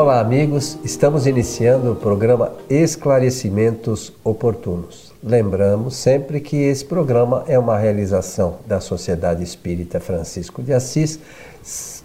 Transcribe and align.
Olá, 0.00 0.18
amigos. 0.18 0.78
Estamos 0.82 1.26
iniciando 1.26 1.92
o 1.92 1.94
programa 1.94 2.52
Esclarecimentos 2.70 4.10
Oportunos. 4.24 5.12
Lembramos 5.22 5.94
sempre 5.94 6.40
que 6.40 6.56
esse 6.56 6.82
programa 6.82 7.44
é 7.46 7.58
uma 7.58 7.76
realização 7.76 8.56
da 8.66 8.80
Sociedade 8.80 9.44
Espírita 9.44 10.00
Francisco 10.00 10.62
de 10.62 10.72
Assis, 10.72 11.20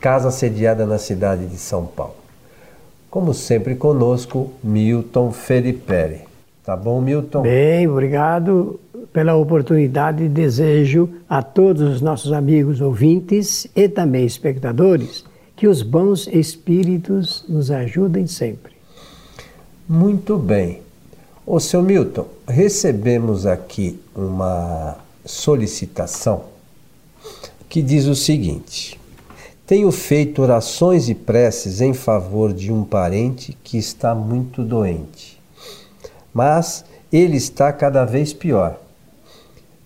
casa 0.00 0.30
sediada 0.30 0.86
na 0.86 0.98
cidade 0.98 1.48
de 1.48 1.56
São 1.56 1.84
Paulo. 1.84 2.14
Como 3.10 3.34
sempre 3.34 3.74
conosco, 3.74 4.52
Milton 4.62 5.32
Felipe. 5.32 6.20
Tá 6.64 6.76
bom, 6.76 7.00
Milton? 7.00 7.42
Bem, 7.42 7.88
obrigado 7.88 8.78
pela 9.12 9.34
oportunidade 9.34 10.28
desejo 10.28 11.08
a 11.28 11.42
todos 11.42 11.82
os 11.82 12.00
nossos 12.00 12.32
amigos 12.32 12.80
ouvintes 12.80 13.66
e 13.74 13.88
também 13.88 14.24
espectadores 14.24 15.28
que 15.60 15.68
os 15.68 15.82
bons 15.82 16.26
espíritos 16.26 17.44
nos 17.46 17.70
ajudem 17.70 18.26
sempre. 18.26 18.72
Muito 19.86 20.38
bem. 20.38 20.80
Ô, 21.46 21.60
seu 21.60 21.82
Milton, 21.82 22.26
recebemos 22.48 23.44
aqui 23.44 24.00
uma 24.16 24.96
solicitação 25.22 26.44
que 27.68 27.82
diz 27.82 28.06
o 28.06 28.14
seguinte: 28.14 28.98
Tenho 29.66 29.92
feito 29.92 30.40
orações 30.40 31.10
e 31.10 31.14
preces 31.14 31.82
em 31.82 31.92
favor 31.92 32.54
de 32.54 32.72
um 32.72 32.82
parente 32.82 33.54
que 33.62 33.76
está 33.76 34.14
muito 34.14 34.64
doente, 34.64 35.38
mas 36.32 36.86
ele 37.12 37.36
está 37.36 37.70
cada 37.70 38.06
vez 38.06 38.32
pior. 38.32 38.80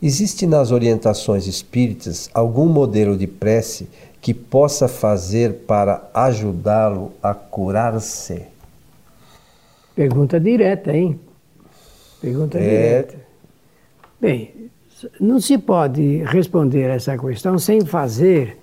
Existe 0.06 0.46
nas 0.46 0.70
orientações 0.70 1.46
espíritas 1.46 2.28
algum 2.34 2.66
modelo 2.66 3.16
de 3.16 3.26
prece 3.26 3.88
que 4.20 4.34
possa 4.34 4.86
fazer 4.86 5.64
para 5.66 6.10
ajudá-lo 6.12 7.12
a 7.22 7.32
curar-se? 7.32 8.42
Pergunta 9.96 10.38
direta, 10.38 10.94
hein? 10.94 11.18
Pergunta 12.20 12.58
é... 12.58 12.60
direta. 12.60 13.16
Bem, 14.20 14.70
não 15.18 15.40
se 15.40 15.56
pode 15.56 16.22
responder 16.24 16.90
essa 16.90 17.16
questão 17.16 17.58
sem 17.58 17.80
fazer 17.80 18.58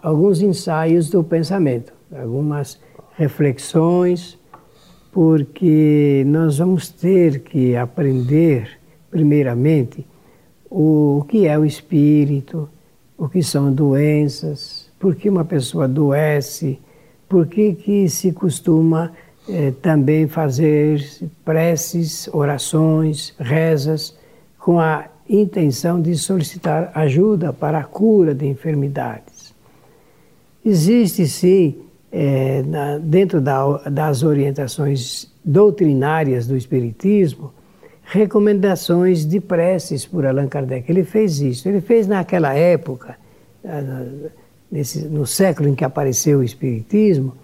alguns 0.00 0.40
ensaios 0.40 1.10
do 1.10 1.24
pensamento, 1.24 1.92
algumas 2.16 2.80
reflexões, 3.16 4.38
porque 5.10 6.22
nós 6.28 6.58
vamos 6.58 6.88
ter 6.90 7.40
que 7.40 7.74
aprender, 7.74 8.78
primeiramente, 9.10 10.06
o 10.70 11.24
que 11.28 11.46
é 11.48 11.58
o 11.58 11.64
espírito, 11.64 12.68
o 13.18 13.28
que 13.28 13.42
são 13.42 13.72
doenças, 13.72 14.88
por 14.98 15.16
que 15.16 15.28
uma 15.28 15.44
pessoa 15.44 15.84
adoece, 15.84 16.78
por 17.28 17.46
que, 17.46 17.74
que 17.74 18.08
se 18.08 18.32
costuma 18.32 19.12
eh, 19.48 19.72
também 19.82 20.28
fazer 20.28 21.04
preces, 21.44 22.28
orações, 22.32 23.34
rezas, 23.38 24.16
com 24.58 24.78
a 24.78 25.06
intenção 25.28 26.00
de 26.00 26.14
solicitar 26.16 26.92
ajuda 26.94 27.52
para 27.52 27.78
a 27.78 27.84
cura 27.84 28.34
de 28.34 28.46
enfermidades. 28.46 29.54
Existe 30.64 31.26
sim, 31.26 31.78
eh, 32.12 32.62
na, 32.66 32.98
dentro 32.98 33.40
da, 33.40 33.78
das 33.88 34.22
orientações 34.22 35.32
doutrinárias 35.44 36.46
do 36.46 36.56
Espiritismo, 36.56 37.52
recomendações 38.10 39.24
de 39.24 39.40
preces 39.40 40.04
por 40.04 40.26
Allan 40.26 40.48
Kardec. 40.48 40.90
Ele 40.90 41.04
fez 41.04 41.40
isso. 41.40 41.68
Ele 41.68 41.80
fez 41.80 42.08
naquela 42.08 42.52
época, 42.52 43.16
ah, 43.64 44.04
nesse, 44.70 45.04
no 45.04 45.26
século 45.26 45.68
em 45.68 45.74
que 45.76 45.84
apareceu 45.84 46.40
o 46.40 46.44
Espiritismo, 46.44 47.34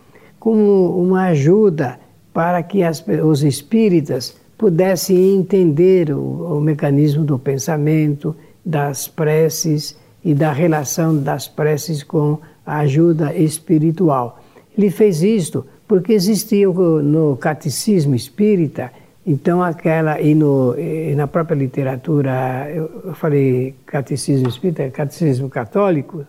como 0.41 1.01
uma 1.01 1.27
ajuda 1.27 1.99
para 2.35 2.63
que 2.65 2.83
as, 2.83 3.05
os 3.25 3.45
espíritas 3.45 4.37
pudessem 4.59 5.37
entender 5.37 6.11
o, 6.11 6.57
o 6.57 6.61
mecanismo 6.61 7.25
do 7.25 7.39
pensamento, 7.39 8.35
das 8.65 9.07
preces 9.07 9.97
e 10.25 10.35
da 10.35 10.51
relação 10.51 11.17
das 11.17 11.47
preces 11.47 12.03
com 12.03 12.39
a 12.67 12.79
ajuda 12.79 13.33
espiritual. 13.35 14.43
Ele 14.77 14.91
fez 14.91 15.23
isto 15.23 15.65
porque 15.87 16.13
existia 16.13 16.69
no 16.69 17.37
catecismo 17.37 18.17
espírita 18.17 18.91
então, 19.27 19.61
aquela, 19.61 20.21
e, 20.21 20.37
no, 20.37 20.79
e 20.79 21.13
na 21.17 21.27
própria 21.27 21.57
literatura, 21.57 22.71
eu, 22.73 23.13
falei 23.15 23.75
catecismo 23.85 24.49
espírita, 24.49 24.89
catecismo 24.89 25.51
católico, 25.51 26.25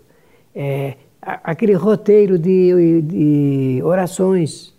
é, 0.55 0.95
aquele 1.21 1.73
roteiro 1.73 2.39
de, 2.39 3.01
de 3.03 3.81
orações. 3.83 4.73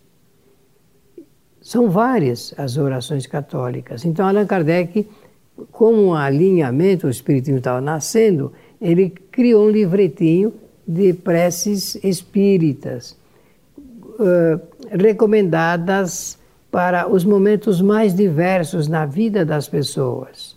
São 1.62 1.90
várias 1.90 2.52
as 2.58 2.76
orações 2.76 3.24
católicas. 3.24 4.04
Então, 4.04 4.26
Allan 4.26 4.46
Kardec, 4.46 5.08
como 5.70 6.06
um 6.06 6.14
alinhamento, 6.14 7.06
o 7.06 7.10
Espiritismo 7.10 7.58
estava 7.58 7.80
nascendo, 7.80 8.52
ele 8.80 9.10
criou 9.10 9.66
um 9.66 9.70
livretinho 9.70 10.52
de 10.86 11.12
preces 11.12 11.94
espíritas, 12.02 13.16
uh, 13.78 14.60
recomendadas 14.90 16.37
para 16.70 17.08
os 17.08 17.24
momentos 17.24 17.80
mais 17.80 18.14
diversos 18.14 18.88
na 18.88 19.06
vida 19.06 19.44
das 19.44 19.68
pessoas. 19.68 20.56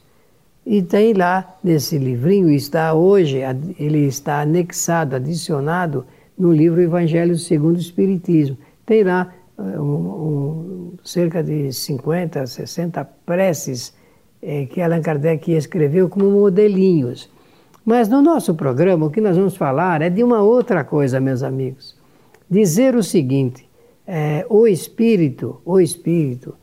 E 0.65 0.81
tem 0.81 1.13
lá 1.13 1.57
nesse 1.63 1.97
livrinho, 1.97 2.49
está 2.49 2.93
hoje, 2.93 3.39
ele 3.79 4.05
está 4.05 4.41
anexado, 4.41 5.15
adicionado 5.15 6.05
no 6.37 6.51
livro 6.51 6.81
Evangelho 6.81 7.37
segundo 7.37 7.77
o 7.77 7.79
Espiritismo. 7.79 8.57
Tem 8.85 9.03
lá 9.03 9.33
eh, 9.57 9.79
um, 9.79 9.83
um, 9.83 10.93
cerca 11.03 11.43
de 11.43 11.71
50, 11.73 12.45
60 12.45 13.03
preces 13.25 13.93
é, 14.41 14.65
que 14.65 14.81
Allan 14.81 15.01
Kardec 15.01 15.51
escreveu 15.51 16.09
como 16.09 16.29
modelinhos. 16.29 17.29
Mas 17.85 18.07
no 18.07 18.21
nosso 18.21 18.53
programa, 18.53 19.07
o 19.07 19.09
que 19.09 19.21
nós 19.21 19.35
vamos 19.35 19.55
falar 19.55 20.01
é 20.01 20.09
de 20.09 20.23
uma 20.23 20.41
outra 20.41 20.83
coisa, 20.83 21.19
meus 21.19 21.41
amigos. 21.41 21.95
Dizer 22.49 22.95
o 22.95 23.03
seguinte: 23.03 23.67
é, 24.07 24.45
o 24.49 24.67
Espírito, 24.67 25.61
o 25.65 25.79
Espírito, 25.79 26.55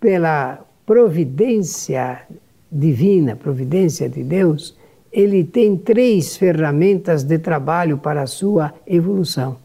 pela 0.00 0.64
providência 0.84 2.22
divina, 2.70 3.34
providência 3.34 4.08
de 4.08 4.22
Deus, 4.22 4.76
ele 5.10 5.44
tem 5.44 5.76
três 5.76 6.36
ferramentas 6.36 7.24
de 7.24 7.38
trabalho 7.38 7.98
para 7.98 8.22
a 8.22 8.26
sua 8.26 8.74
evolução. 8.86 9.56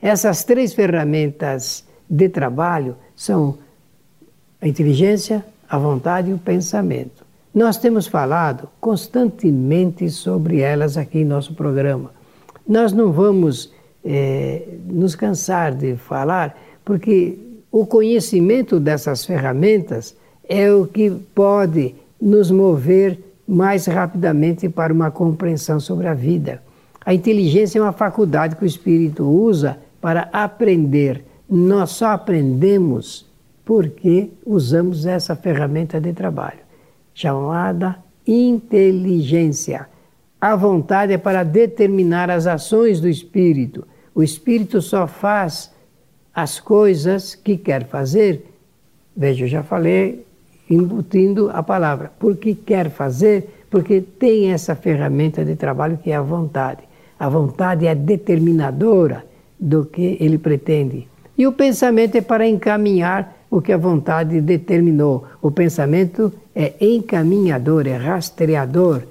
Essas 0.00 0.44
três 0.44 0.74
ferramentas 0.74 1.84
de 2.08 2.28
trabalho 2.28 2.96
são 3.16 3.58
a 4.60 4.68
inteligência, 4.68 5.44
a 5.68 5.78
vontade 5.78 6.30
e 6.30 6.34
o 6.34 6.38
pensamento. 6.38 7.24
Nós 7.54 7.78
temos 7.78 8.06
falado 8.06 8.68
constantemente 8.80 10.08
sobre 10.10 10.60
elas 10.60 10.96
aqui 10.96 11.20
em 11.20 11.24
nosso 11.24 11.54
programa. 11.54 12.12
Nós 12.66 12.92
não 12.92 13.10
vamos 13.10 13.72
é, 14.04 14.62
nos 14.86 15.14
cansar 15.14 15.74
de 15.74 15.96
falar, 15.96 16.58
porque 16.84 17.38
o 17.70 17.86
conhecimento 17.86 18.80
dessas 18.80 19.24
ferramentas 19.24 20.16
é 20.48 20.72
o 20.72 20.86
que 20.86 21.10
pode 21.10 21.94
nos 22.20 22.50
mover 22.50 23.18
mais 23.46 23.86
rapidamente 23.86 24.68
para 24.68 24.92
uma 24.92 25.10
compreensão 25.10 25.78
sobre 25.80 26.06
a 26.06 26.14
vida. 26.14 26.62
A 27.04 27.14
inteligência 27.14 27.78
é 27.78 27.82
uma 27.82 27.92
faculdade 27.92 28.56
que 28.56 28.64
o 28.64 28.66
espírito 28.66 29.24
usa 29.24 29.78
para 30.00 30.28
aprender. 30.32 31.24
Nós 31.48 31.90
só 31.90 32.08
aprendemos 32.08 33.26
porque 33.64 34.30
usamos 34.44 35.06
essa 35.06 35.34
ferramenta 35.36 36.00
de 36.00 36.12
trabalho, 36.12 36.58
chamada 37.14 37.96
inteligência. 38.26 39.88
A 40.40 40.56
vontade 40.56 41.12
é 41.12 41.18
para 41.18 41.42
determinar 41.42 42.30
as 42.30 42.46
ações 42.46 42.98
do 42.98 43.08
espírito. 43.08 43.86
O 44.14 44.22
espírito 44.22 44.80
só 44.80 45.06
faz 45.06 45.70
as 46.34 46.58
coisas 46.58 47.34
que 47.34 47.58
quer 47.58 47.86
fazer. 47.86 48.46
Veja, 49.14 49.44
eu 49.44 49.48
já 49.48 49.62
falei 49.62 50.24
embutindo 50.68 51.50
a 51.52 51.62
palavra. 51.62 52.10
Porque 52.18 52.54
quer 52.54 52.88
fazer, 52.88 53.66
porque 53.68 54.00
tem 54.00 54.50
essa 54.50 54.74
ferramenta 54.74 55.44
de 55.44 55.56
trabalho 55.56 55.98
que 55.98 56.10
é 56.10 56.16
a 56.16 56.22
vontade. 56.22 56.84
A 57.18 57.28
vontade 57.28 57.86
é 57.86 57.94
determinadora 57.94 59.26
do 59.58 59.84
que 59.84 60.16
ele 60.18 60.38
pretende. 60.38 61.06
E 61.36 61.46
o 61.46 61.52
pensamento 61.52 62.16
é 62.16 62.22
para 62.22 62.48
encaminhar 62.48 63.36
o 63.50 63.60
que 63.60 63.74
a 63.74 63.76
vontade 63.76 64.40
determinou. 64.40 65.26
O 65.42 65.50
pensamento 65.50 66.32
é 66.54 66.72
encaminhador, 66.80 67.86
é 67.86 67.96
rastreador 67.96 69.02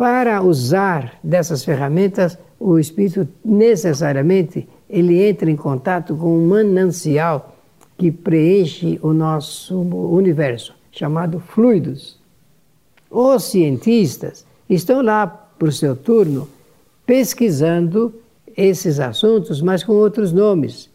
para 0.00 0.40
usar 0.40 1.18
dessas 1.22 1.62
ferramentas, 1.62 2.38
o 2.58 2.78
espírito 2.78 3.28
necessariamente 3.44 4.66
ele 4.88 5.22
entra 5.22 5.50
em 5.50 5.56
contato 5.56 6.16
com 6.16 6.38
um 6.38 6.48
manancial 6.48 7.54
que 7.98 8.10
preenche 8.10 8.98
o 9.02 9.12
nosso 9.12 9.78
universo, 9.78 10.74
chamado 10.90 11.38
fluidos. 11.38 12.18
Os 13.10 13.44
cientistas 13.44 14.46
estão 14.70 15.02
lá 15.02 15.26
por 15.26 15.70
seu 15.70 15.94
turno 15.94 16.48
pesquisando 17.04 18.14
esses 18.56 19.00
assuntos, 19.00 19.60
mas 19.60 19.84
com 19.84 19.92
outros 19.92 20.32
nomes. 20.32 20.88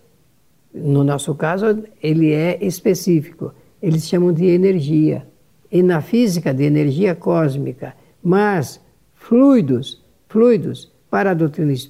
No 0.73 1.03
nosso 1.03 1.35
caso, 1.35 1.83
ele 2.01 2.33
é 2.33 2.57
específico. 2.59 3.53
Eles 3.79 4.07
chamam 4.07 4.33
de 4.33 4.47
energia. 4.47 5.27
E 5.71 5.83
na 5.83 6.01
física, 6.01 6.51
de 6.51 6.63
energia 6.63 7.13
cósmica. 7.13 7.93
Mas 8.23 8.83
fluidos, 9.27 10.03
fluidos, 10.29 10.91
para 11.09 11.31
a 11.31 11.33
doutrina 11.33 11.73
espírita, 11.73 11.85